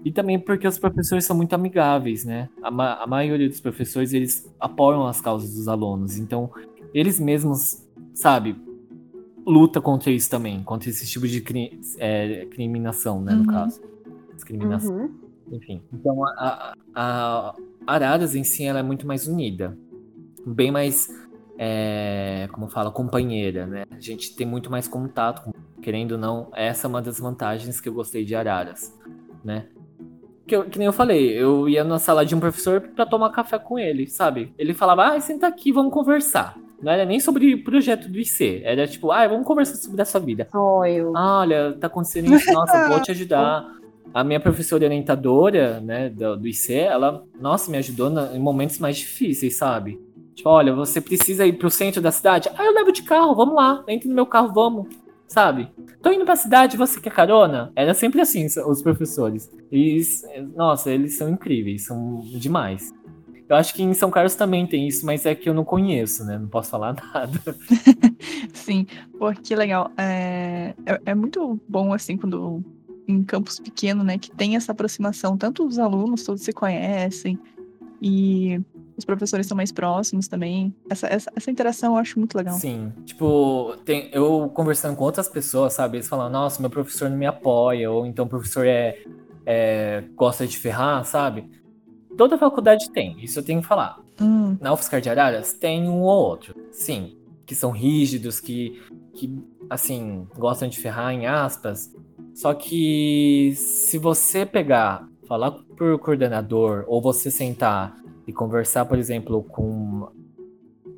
[0.03, 2.49] E também porque os professores são muito amigáveis, né?
[2.63, 6.17] A, ma a maioria dos professores, eles apoiam as causas dos alunos.
[6.17, 6.51] Então,
[6.95, 8.57] eles mesmos, sabe,
[9.45, 13.47] luta contra isso também, contra esse tipo de cri é, criminação, né, no uhum.
[13.47, 13.83] caso.
[14.35, 14.97] Discriminação.
[14.97, 15.15] Uhum.
[15.53, 15.83] Enfim.
[15.93, 17.55] Então, a, a
[17.87, 19.77] Araras em si, ela é muito mais unida.
[20.47, 21.09] Bem mais,
[21.59, 23.85] é, como fala, companheira, né?
[23.91, 26.51] A gente tem muito mais contato, querendo ou não.
[26.55, 28.97] Essa é uma das vantagens que eu gostei de Araras,
[29.45, 29.67] né?
[30.47, 33.31] Que, eu, que, nem eu falei, eu ia na sala de um professor para tomar
[33.31, 34.53] café com ele, sabe?
[34.59, 36.57] Ele falava, ah, senta aqui, vamos conversar.
[36.83, 38.63] Não era nem sobre o projeto do IC.
[38.65, 40.49] Era tipo, ah, vamos conversar sobre a sua vida.
[40.51, 41.13] Sonho.
[41.15, 43.80] Ah, olha, tá acontecendo isso, nossa, vou te ajudar.
[44.13, 48.79] A minha professora orientadora, né, do, do IC, ela, nossa, me ajudou na, em momentos
[48.79, 50.01] mais difíceis, sabe?
[50.35, 52.49] Tipo, olha, você precisa ir pro centro da cidade?
[52.57, 53.85] Ah, eu levo de carro, vamos lá.
[53.87, 54.89] Entre no meu carro, vamos.
[55.29, 55.69] Sabe?
[56.03, 57.71] Tô indo pra cidade, você quer carona?
[57.77, 59.49] Era sempre assim, os professores.
[59.71, 60.01] E,
[60.57, 62.93] nossa, eles são incríveis, são demais.
[63.51, 66.25] Eu acho que em São Carlos também tem isso, mas é que eu não conheço,
[66.25, 66.39] né?
[66.39, 67.57] Não posso falar nada.
[68.55, 68.87] Sim,
[69.19, 69.91] porque legal.
[69.99, 72.65] É, é, é, muito bom, assim, quando
[73.11, 77.39] em campus pequeno, né, que tem essa aproximação, tanto os alunos todos se conhecem
[78.01, 78.61] e
[78.97, 80.75] os professores são mais próximos também.
[80.89, 82.55] Essa, essa, essa interação eu acho muito legal.
[82.55, 87.17] Sim, tipo, tem, eu conversando com outras pessoas, sabe, eles falam, nossa, meu professor não
[87.17, 88.99] me apoia, ou então o professor é,
[89.45, 91.51] é gosta de ferrar, sabe?
[92.17, 93.99] Toda faculdade tem, isso eu tenho que falar.
[94.21, 94.57] Hum.
[94.61, 98.83] Na UFSCar de Araras tem um ou outro, sim, que são rígidos, que,
[99.15, 101.93] que assim, gostam de ferrar em aspas.
[102.41, 107.95] Só que se você pegar, falar por coordenador, ou você sentar
[108.27, 110.09] e conversar, por exemplo, com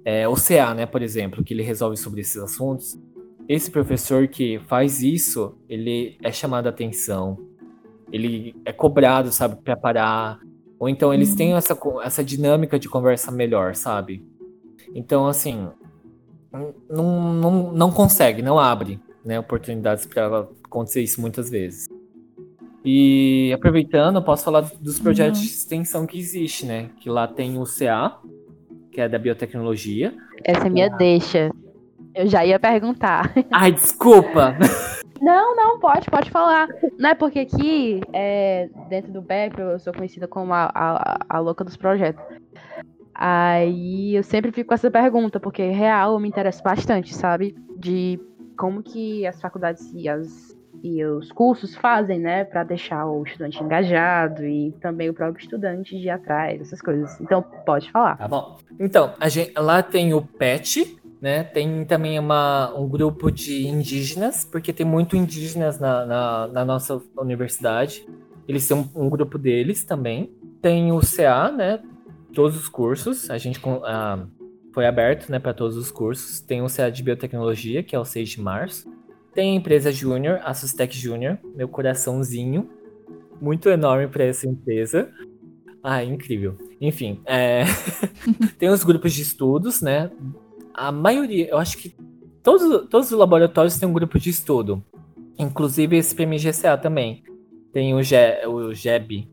[0.04, 2.96] é, o CA, né, por exemplo, que ele resolve sobre esses assuntos,
[3.48, 7.36] esse professor que faz isso, ele é chamado a atenção,
[8.12, 10.38] ele é cobrado, sabe, para parar,
[10.78, 11.36] ou então eles uhum.
[11.36, 14.24] têm essa, essa dinâmica de conversa melhor, sabe?
[14.94, 15.66] Então, assim,
[16.88, 21.88] não, não, não consegue, não abre né, oportunidades para acontecer isso muitas vezes.
[22.84, 25.46] E aproveitando, eu posso falar dos projetos uhum.
[25.46, 26.90] de extensão que existe, né?
[26.98, 28.18] Que lá tem o CA,
[28.90, 30.12] que é da biotecnologia.
[30.44, 30.96] Essa é minha ah.
[30.96, 31.50] deixa.
[32.14, 33.32] Eu já ia perguntar.
[33.52, 34.56] Ai, desculpa!
[35.20, 36.68] Não, não, pode, pode falar.
[36.98, 41.38] Não é porque aqui, é, dentro do BEP, eu sou conhecida como a, a, a
[41.38, 42.22] louca dos projetos.
[43.14, 47.54] Aí eu sempre fico com essa pergunta, porque real me interessa bastante, sabe?
[47.76, 48.18] De
[48.58, 50.51] como que as faculdades e, as,
[50.82, 55.98] e os cursos fazem, né, para deixar o estudante engajado e também o próprio estudante
[55.98, 57.20] de atrás, essas coisas.
[57.20, 58.16] Então, pode falar.
[58.16, 58.58] Tá bom.
[58.78, 61.44] Então, a gente, lá tem o PET, né?
[61.44, 67.00] Tem também uma, um grupo de indígenas, porque tem muito indígenas na, na, na nossa
[67.16, 68.04] universidade.
[68.48, 70.32] Eles têm um, um, grupo deles também.
[70.60, 71.80] Tem o CA, né?
[72.34, 73.30] Todos os cursos.
[73.30, 73.60] A gente
[74.74, 76.40] foi aberto né, para todos os cursos.
[76.40, 78.91] Tem o CA de Biotecnologia, que é o 6 de março.
[79.34, 82.68] Tem a empresa Júnior, a Sustec Júnior, meu coraçãozinho,
[83.40, 85.10] muito enorme para essa empresa.
[85.82, 86.56] Ah, incrível.
[86.80, 87.64] Enfim, é...
[88.58, 90.10] tem os grupos de estudos, né?
[90.74, 91.94] A maioria, eu acho que
[92.42, 94.82] todos, todos os laboratórios têm um grupo de estudo.
[95.38, 97.22] Inclusive esse PMGCA também.
[97.72, 99.28] Tem o, Ge o GEB,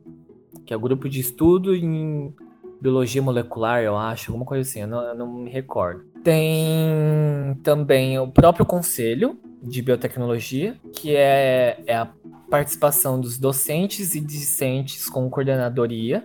[0.65, 2.33] que é o grupo de estudo em
[2.81, 6.05] biologia molecular, eu acho, alguma coisa assim, eu não, eu não me recordo.
[6.23, 12.09] Tem também o próprio conselho de biotecnologia, que é, é a
[12.49, 16.23] participação dos docentes e discentes com coordenadoria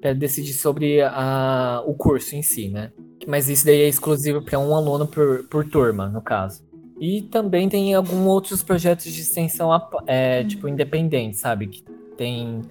[0.00, 2.92] para decidir sobre a, o curso em si, né?
[3.26, 6.64] Mas isso daí é exclusivo para um aluno por, por turma, no caso.
[7.00, 9.70] E também tem alguns outros projetos de extensão
[10.06, 11.68] é, tipo independentes, sabe?
[11.68, 11.84] Que
[12.16, 12.62] tem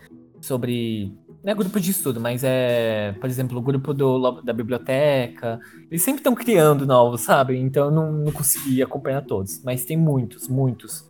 [0.42, 5.60] sobre não é grupo de estudo, mas é, por exemplo, o grupo do, da biblioteca.
[5.90, 7.58] Eles sempre estão criando novos, sabe?
[7.58, 9.62] Então eu não, não consegui acompanhar todos.
[9.64, 11.10] Mas tem muitos, muitos.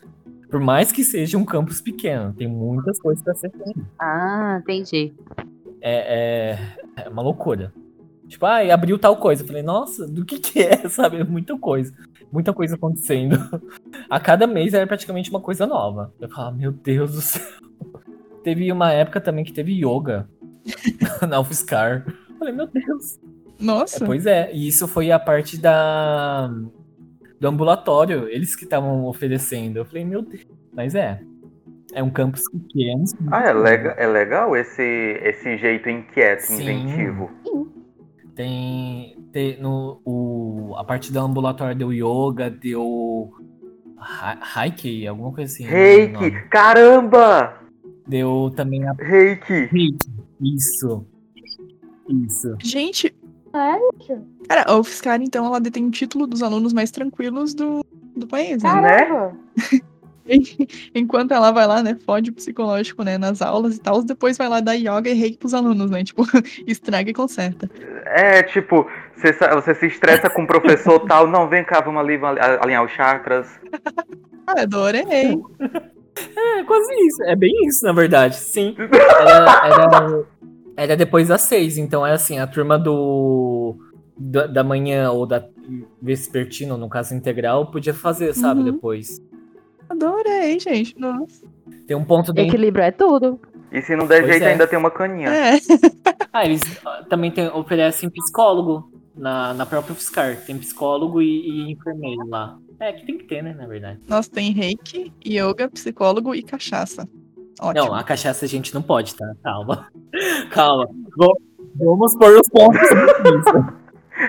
[0.50, 3.86] Por mais que seja um campus pequeno, tem muitas coisas para ser feito.
[4.00, 5.13] Ah, entendi.
[5.82, 6.56] É,
[6.96, 7.74] é, é, uma loucura.
[8.28, 9.44] Tipo, ah, abriu tal coisa.
[9.44, 11.17] Eu falei, nossa, do que que é, sabe?
[11.17, 11.94] É muita coisa.
[12.32, 13.38] Muita coisa acontecendo.
[14.10, 16.13] A cada mês era praticamente uma coisa nova.
[16.22, 17.71] Eu falava, meu Deus do céu.
[18.44, 20.28] Teve uma época também que teve yoga
[21.28, 22.06] na UFSCar.
[22.40, 23.20] Falei, meu Deus.
[23.60, 24.04] Nossa.
[24.04, 26.50] É, pois é, e isso foi a parte da
[27.40, 29.78] do ambulatório, eles que estavam oferecendo.
[29.78, 30.46] Eu falei, meu Deus.
[30.72, 31.22] Mas é.
[31.94, 33.04] É um campus pequeno.
[33.32, 36.62] Ah, é, legal, é legal esse, esse jeito inquieto, Sim.
[36.62, 37.32] inventivo.
[38.36, 43.34] Tem, tem no, o, a parte do ambulatório deu yoga, deu
[44.56, 45.66] Reiki, alguma coisa assim.
[45.66, 46.32] Reiki!
[46.50, 47.61] Caramba!
[48.12, 48.91] Deu também a.
[48.91, 49.69] Reiki!
[49.71, 49.97] Reiki.
[50.41, 51.08] Isso.
[52.10, 52.58] Isso.
[52.60, 53.15] Gente.
[54.50, 58.62] Cara, a UFSCar, então, ela detém o título dos alunos mais tranquilos do, do país,
[58.62, 58.82] né?
[58.82, 59.32] né?
[60.93, 64.50] Enquanto ela vai lá, né, fode o psicológico, né, nas aulas e tal, depois vai
[64.50, 66.24] lá dar yoga e reiki pros alunos, né, tipo,
[66.67, 67.69] estraga e conserta.
[68.06, 72.19] É, tipo, você, você se estressa com o professor tal, não, vem cá, vamos ali
[72.62, 73.47] alinhar os chakras.
[74.47, 75.41] ah, adorei.
[76.36, 77.24] É, quase isso.
[77.24, 78.36] É bem isso, na verdade.
[78.36, 78.76] Sim.
[79.22, 80.26] Era, era,
[80.78, 83.76] era depois das seis, então é assim, a turma do.
[84.18, 85.44] Da, da manhã ou da
[86.02, 88.72] vespertina, no caso integral, podia fazer, sabe, uhum.
[88.72, 89.20] depois.
[89.90, 90.98] Adorei, gente.
[90.98, 91.46] Nossa.
[91.88, 92.48] Tem um ponto bem.
[92.48, 93.40] Equilíbrio é tudo.
[93.72, 94.52] E se não der pois jeito, é.
[94.52, 95.30] ainda tem uma caninha.
[95.30, 95.60] É.
[96.32, 96.62] ah, eles
[97.10, 100.38] também tem, oferecem psicólogo na, na própria UFSCar.
[100.46, 102.58] Tem psicólogo e, e enfermeiro lá.
[102.82, 104.00] É, que tem que ter, né, na verdade.
[104.08, 107.08] Nós tem reiki, yoga, psicólogo e cachaça.
[107.62, 107.86] Ótimo.
[107.86, 109.36] Não, a cachaça a gente não pode, tá?
[109.44, 109.88] Calma.
[110.50, 110.89] Calma.
[111.76, 112.82] Vamos pôr os pontos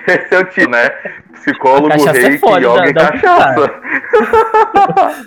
[0.07, 0.87] Esse é o time, né?
[1.33, 3.73] Psicólogo, é reiki, é yoga da, e cachaça.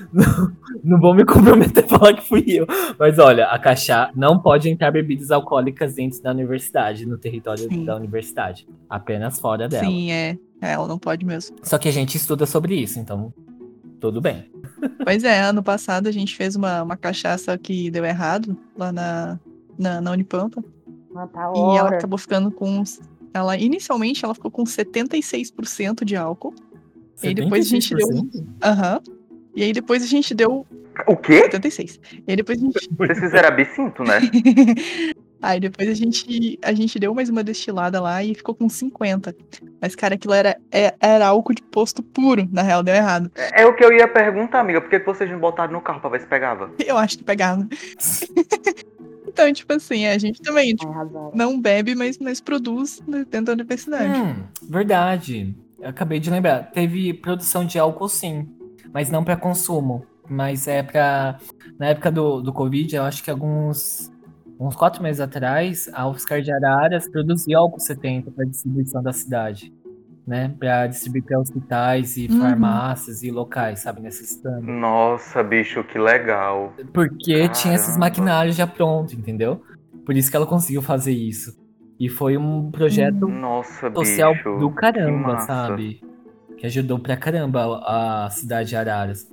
[0.15, 0.53] não,
[0.85, 2.65] não vou me comprometer a falar que fui eu.
[2.97, 7.85] Mas olha, a cachaça não pode entrar bebidas alcoólicas dentro da universidade, no território Sim.
[7.85, 8.69] da universidade.
[8.89, 9.85] Apenas fora dela.
[9.85, 10.39] Sim, é.
[10.61, 11.57] É, ela não pode mesmo.
[11.63, 13.33] Só que a gente estuda sobre isso, então
[14.01, 14.51] tudo bem.
[15.05, 19.41] Pois é, ano passado a gente fez uma, uma cachaça que deu errado lá na,
[19.79, 20.63] na, na Unipampa.
[21.15, 22.83] Ah, tá e ela acabou ficando com.
[23.33, 26.55] Ela, inicialmente, ela ficou com 76% de álcool.
[27.17, 27.23] 76%?
[27.23, 28.09] E aí depois a gente deu.
[28.63, 29.01] Aham.
[29.07, 29.17] Uhum.
[29.55, 30.67] E aí depois a gente deu.
[31.07, 31.43] O quê?
[31.43, 32.01] 76.
[32.27, 32.89] E aí depois a gente.
[32.97, 34.21] Vocês fizeram absinto, né?
[35.41, 39.35] Aí depois a gente, a gente deu mais uma destilada lá e ficou com 50.
[39.81, 43.31] Mas, cara, aquilo era, é, era álcool de posto puro, na real, deu errado.
[43.35, 44.81] É, é o que eu ia perguntar, amiga.
[44.81, 46.71] Por que vocês não botaram no carro pra ver se pegava?
[46.85, 47.67] Eu acho que pegava.
[49.29, 50.93] então, tipo assim, a gente também tipo,
[51.35, 54.19] não bebe, mas, mas produz dentro da universidade.
[54.19, 55.55] Hum, verdade.
[55.79, 56.71] Eu acabei de lembrar.
[56.71, 58.49] Teve produção de álcool, sim.
[58.93, 60.07] Mas não para consumo.
[60.29, 61.39] Mas é para
[61.79, 64.11] Na época do, do Covid, eu acho que alguns
[64.59, 69.73] uns quatro meses atrás, a UFSCar de Araras produziu álcool 70 para distribuição da cidade,
[70.27, 70.55] né?
[70.59, 72.41] Para distribuir para hospitais e uhum.
[72.41, 74.63] farmácias e locais, sabe, necessitando.
[74.63, 76.73] Nossa, bicho, que legal.
[76.93, 77.53] Porque Caramba.
[77.53, 79.63] tinha esses maquinários já pronto, entendeu?
[80.05, 81.57] Por isso que ela conseguiu fazer isso.
[81.99, 86.01] E foi um projeto Nossa, social bicho, do caramba, que sabe?
[86.59, 89.27] Que ajudou pra caramba a cidade de Araras.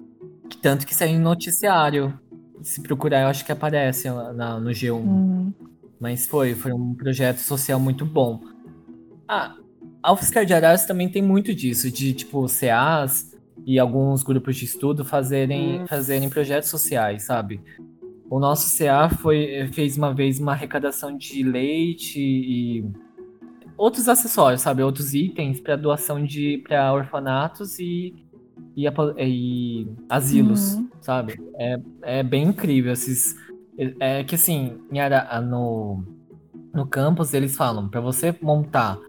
[0.62, 2.18] Tanto que saiu em noticiário
[2.64, 4.94] se procurar, eu acho que aparece na, no G1.
[4.94, 5.54] Uhum.
[6.00, 8.42] Mas foi, foi um projeto social muito bom.
[9.28, 9.56] Ah,
[10.02, 13.34] a de Araras também tem muito disso, de tipo CAs
[13.66, 15.88] e alguns grupos de estudo fazerem, uhum.
[15.88, 17.62] fazerem projetos sociais, sabe?
[18.30, 22.86] O nosso CA foi, fez uma vez uma arrecadação de leite e
[23.78, 24.84] outros acessórios, sabe?
[24.84, 28.23] Outros itens para doação de para orfanatos e
[28.76, 28.88] e,
[29.18, 30.90] e asilos, Uhum.
[31.02, 31.40] sabe?
[31.56, 33.36] É, é bem incrível esses.
[34.00, 34.78] É que assim,
[35.42, 36.04] no,
[36.74, 39.00] no campus eles falam, para você montar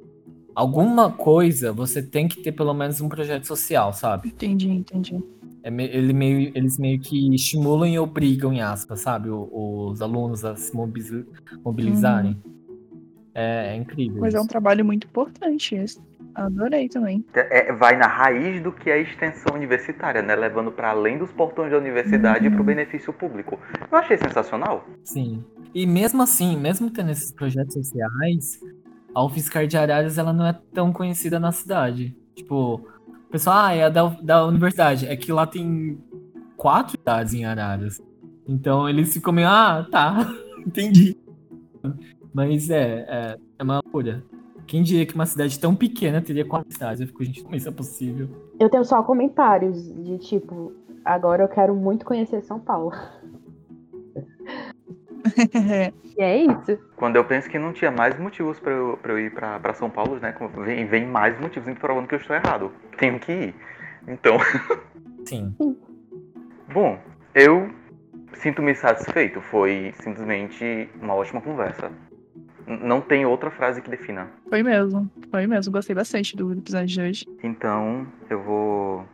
[0.55, 4.28] alguma coisa, você tem que ter pelo menos um projeto social, sabe?
[4.28, 5.22] Entendi, entendi.
[5.62, 9.30] É ele meio, eles meio que estimulam e obrigam, em aspas, sabe?
[9.30, 11.24] o- Os, alunos a se mobiliz-
[11.64, 12.36] mobilizarem.
[13.34, 14.20] É, é incrível.
[14.20, 14.49] Mas é um isso.
[14.49, 15.99] trabalho muito importante esse.
[16.35, 17.24] Adorei também.
[17.35, 20.35] É, vai na raiz do que é a extensão universitária, né?
[20.35, 23.59] Levando para além dos portões da universidade para o benefício público.
[23.91, 24.85] Eu achei sensacional.
[25.05, 25.45] Sim.
[25.72, 28.59] E mesmo assim, mesmo tendo esses projetos sociais,
[29.14, 32.16] a UFSCar de Araras ela não é tão conhecida na cidade.
[32.35, 32.80] Tipo,
[33.28, 35.07] o pessoal, ah, é a da, da universidade.
[35.07, 35.99] É que lá tem
[36.57, 38.03] quatro cidades em Araras.
[38.47, 40.32] Então eles ficam meio, ah, tá,
[40.66, 41.16] entendi.
[42.32, 44.24] Mas é, é, é uma loucura.
[44.66, 47.00] Quem diria que uma cidade tão pequena teria quatro cidades?
[47.00, 48.28] Eu fico, gente, como isso é possível?
[48.58, 50.72] Eu tenho só comentários de tipo,
[51.04, 52.92] agora eu quero muito conhecer São Paulo.
[56.16, 56.78] E é isso.
[56.96, 59.90] Quando eu penso que não tinha mais motivos para eu, pra eu ir para São
[59.90, 60.34] Paulo, né?
[60.64, 62.70] Vem, vem mais motivos me provando que eu estou errado.
[62.96, 63.54] Tenho que ir.
[64.06, 64.36] Então,
[65.26, 65.54] Sim.
[66.72, 66.98] bom,
[67.34, 67.68] eu
[68.34, 69.40] sinto-me satisfeito.
[69.40, 71.90] Foi simplesmente uma ótima conversa.
[72.66, 74.28] Não tem outra frase que defina.
[74.48, 75.10] Foi mesmo.
[75.30, 75.72] Foi mesmo.
[75.72, 77.26] Gostei bastante do episódio de hoje.
[77.42, 79.04] Então, eu vou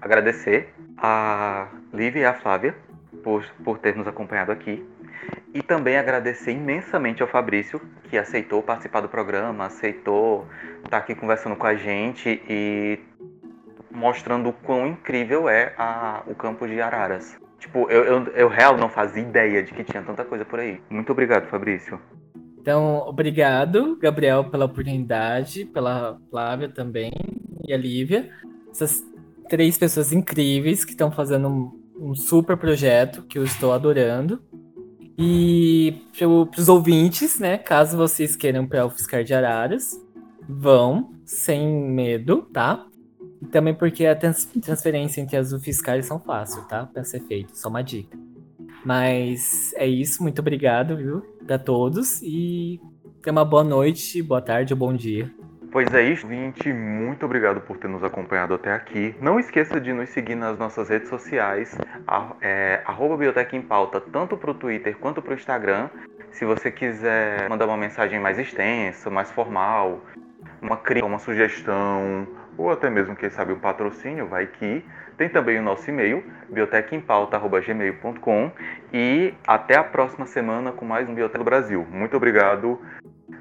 [0.00, 2.74] agradecer a Lívia e a Flávia
[3.22, 4.84] por, por ter nos acompanhado aqui.
[5.52, 10.46] E também agradecer imensamente ao Fabrício, que aceitou participar do programa, aceitou
[10.84, 12.98] estar aqui conversando com a gente e
[13.90, 17.36] mostrando o quão incrível é a- o campus de Araras.
[17.58, 20.80] Tipo, eu, eu, eu real não fazia ideia de que tinha tanta coisa por aí.
[20.88, 22.00] Muito obrigado, Fabrício.
[22.60, 27.10] Então, obrigado, Gabriel, pela oportunidade, pela Flávia também
[27.66, 28.30] e a Lívia.
[28.70, 29.02] Essas
[29.48, 34.42] três pessoas incríveis que estão fazendo um, um super projeto que eu estou adorando.
[35.18, 39.98] E para os ouvintes, né, caso vocês queiram para o Fiscar de Araras,
[40.48, 42.86] vão sem medo, tá?
[43.40, 46.86] E também porque a trans- transferência entre as UFSCares são fácil, tá?
[46.86, 48.18] Para ser feito, só uma dica.
[48.84, 52.80] Mas é isso, muito obrigado, viu, a todos e
[53.22, 55.30] tenha uma boa noite, boa tarde ou bom dia.
[55.72, 56.72] Pois é isso, gente.
[56.72, 59.14] Muito obrigado por ter nos acompanhado até aqui.
[59.20, 61.76] Não esqueça de nos seguir nas nossas redes sociais,
[62.08, 65.88] a- é, Biblioteca em Pauta, tanto para o Twitter quanto para o Instagram.
[66.32, 70.00] Se você quiser mandar uma mensagem mais extensa, mais formal,
[70.60, 72.26] uma crítica, uma sugestão,
[72.58, 74.84] ou até mesmo, quem sabe, um patrocínio, vai que.
[75.20, 78.50] Tem também o nosso e-mail, bibliotecaempauta.gmail.com
[78.90, 81.86] e até a próxima semana com mais um Biblioteca do Brasil.
[81.90, 82.80] Muito obrigado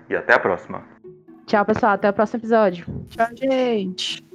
[0.10, 0.84] e até a próxima.
[1.46, 1.94] Tchau, pessoal.
[1.94, 2.86] Até o próximo episódio.
[3.08, 4.29] Tchau, gente.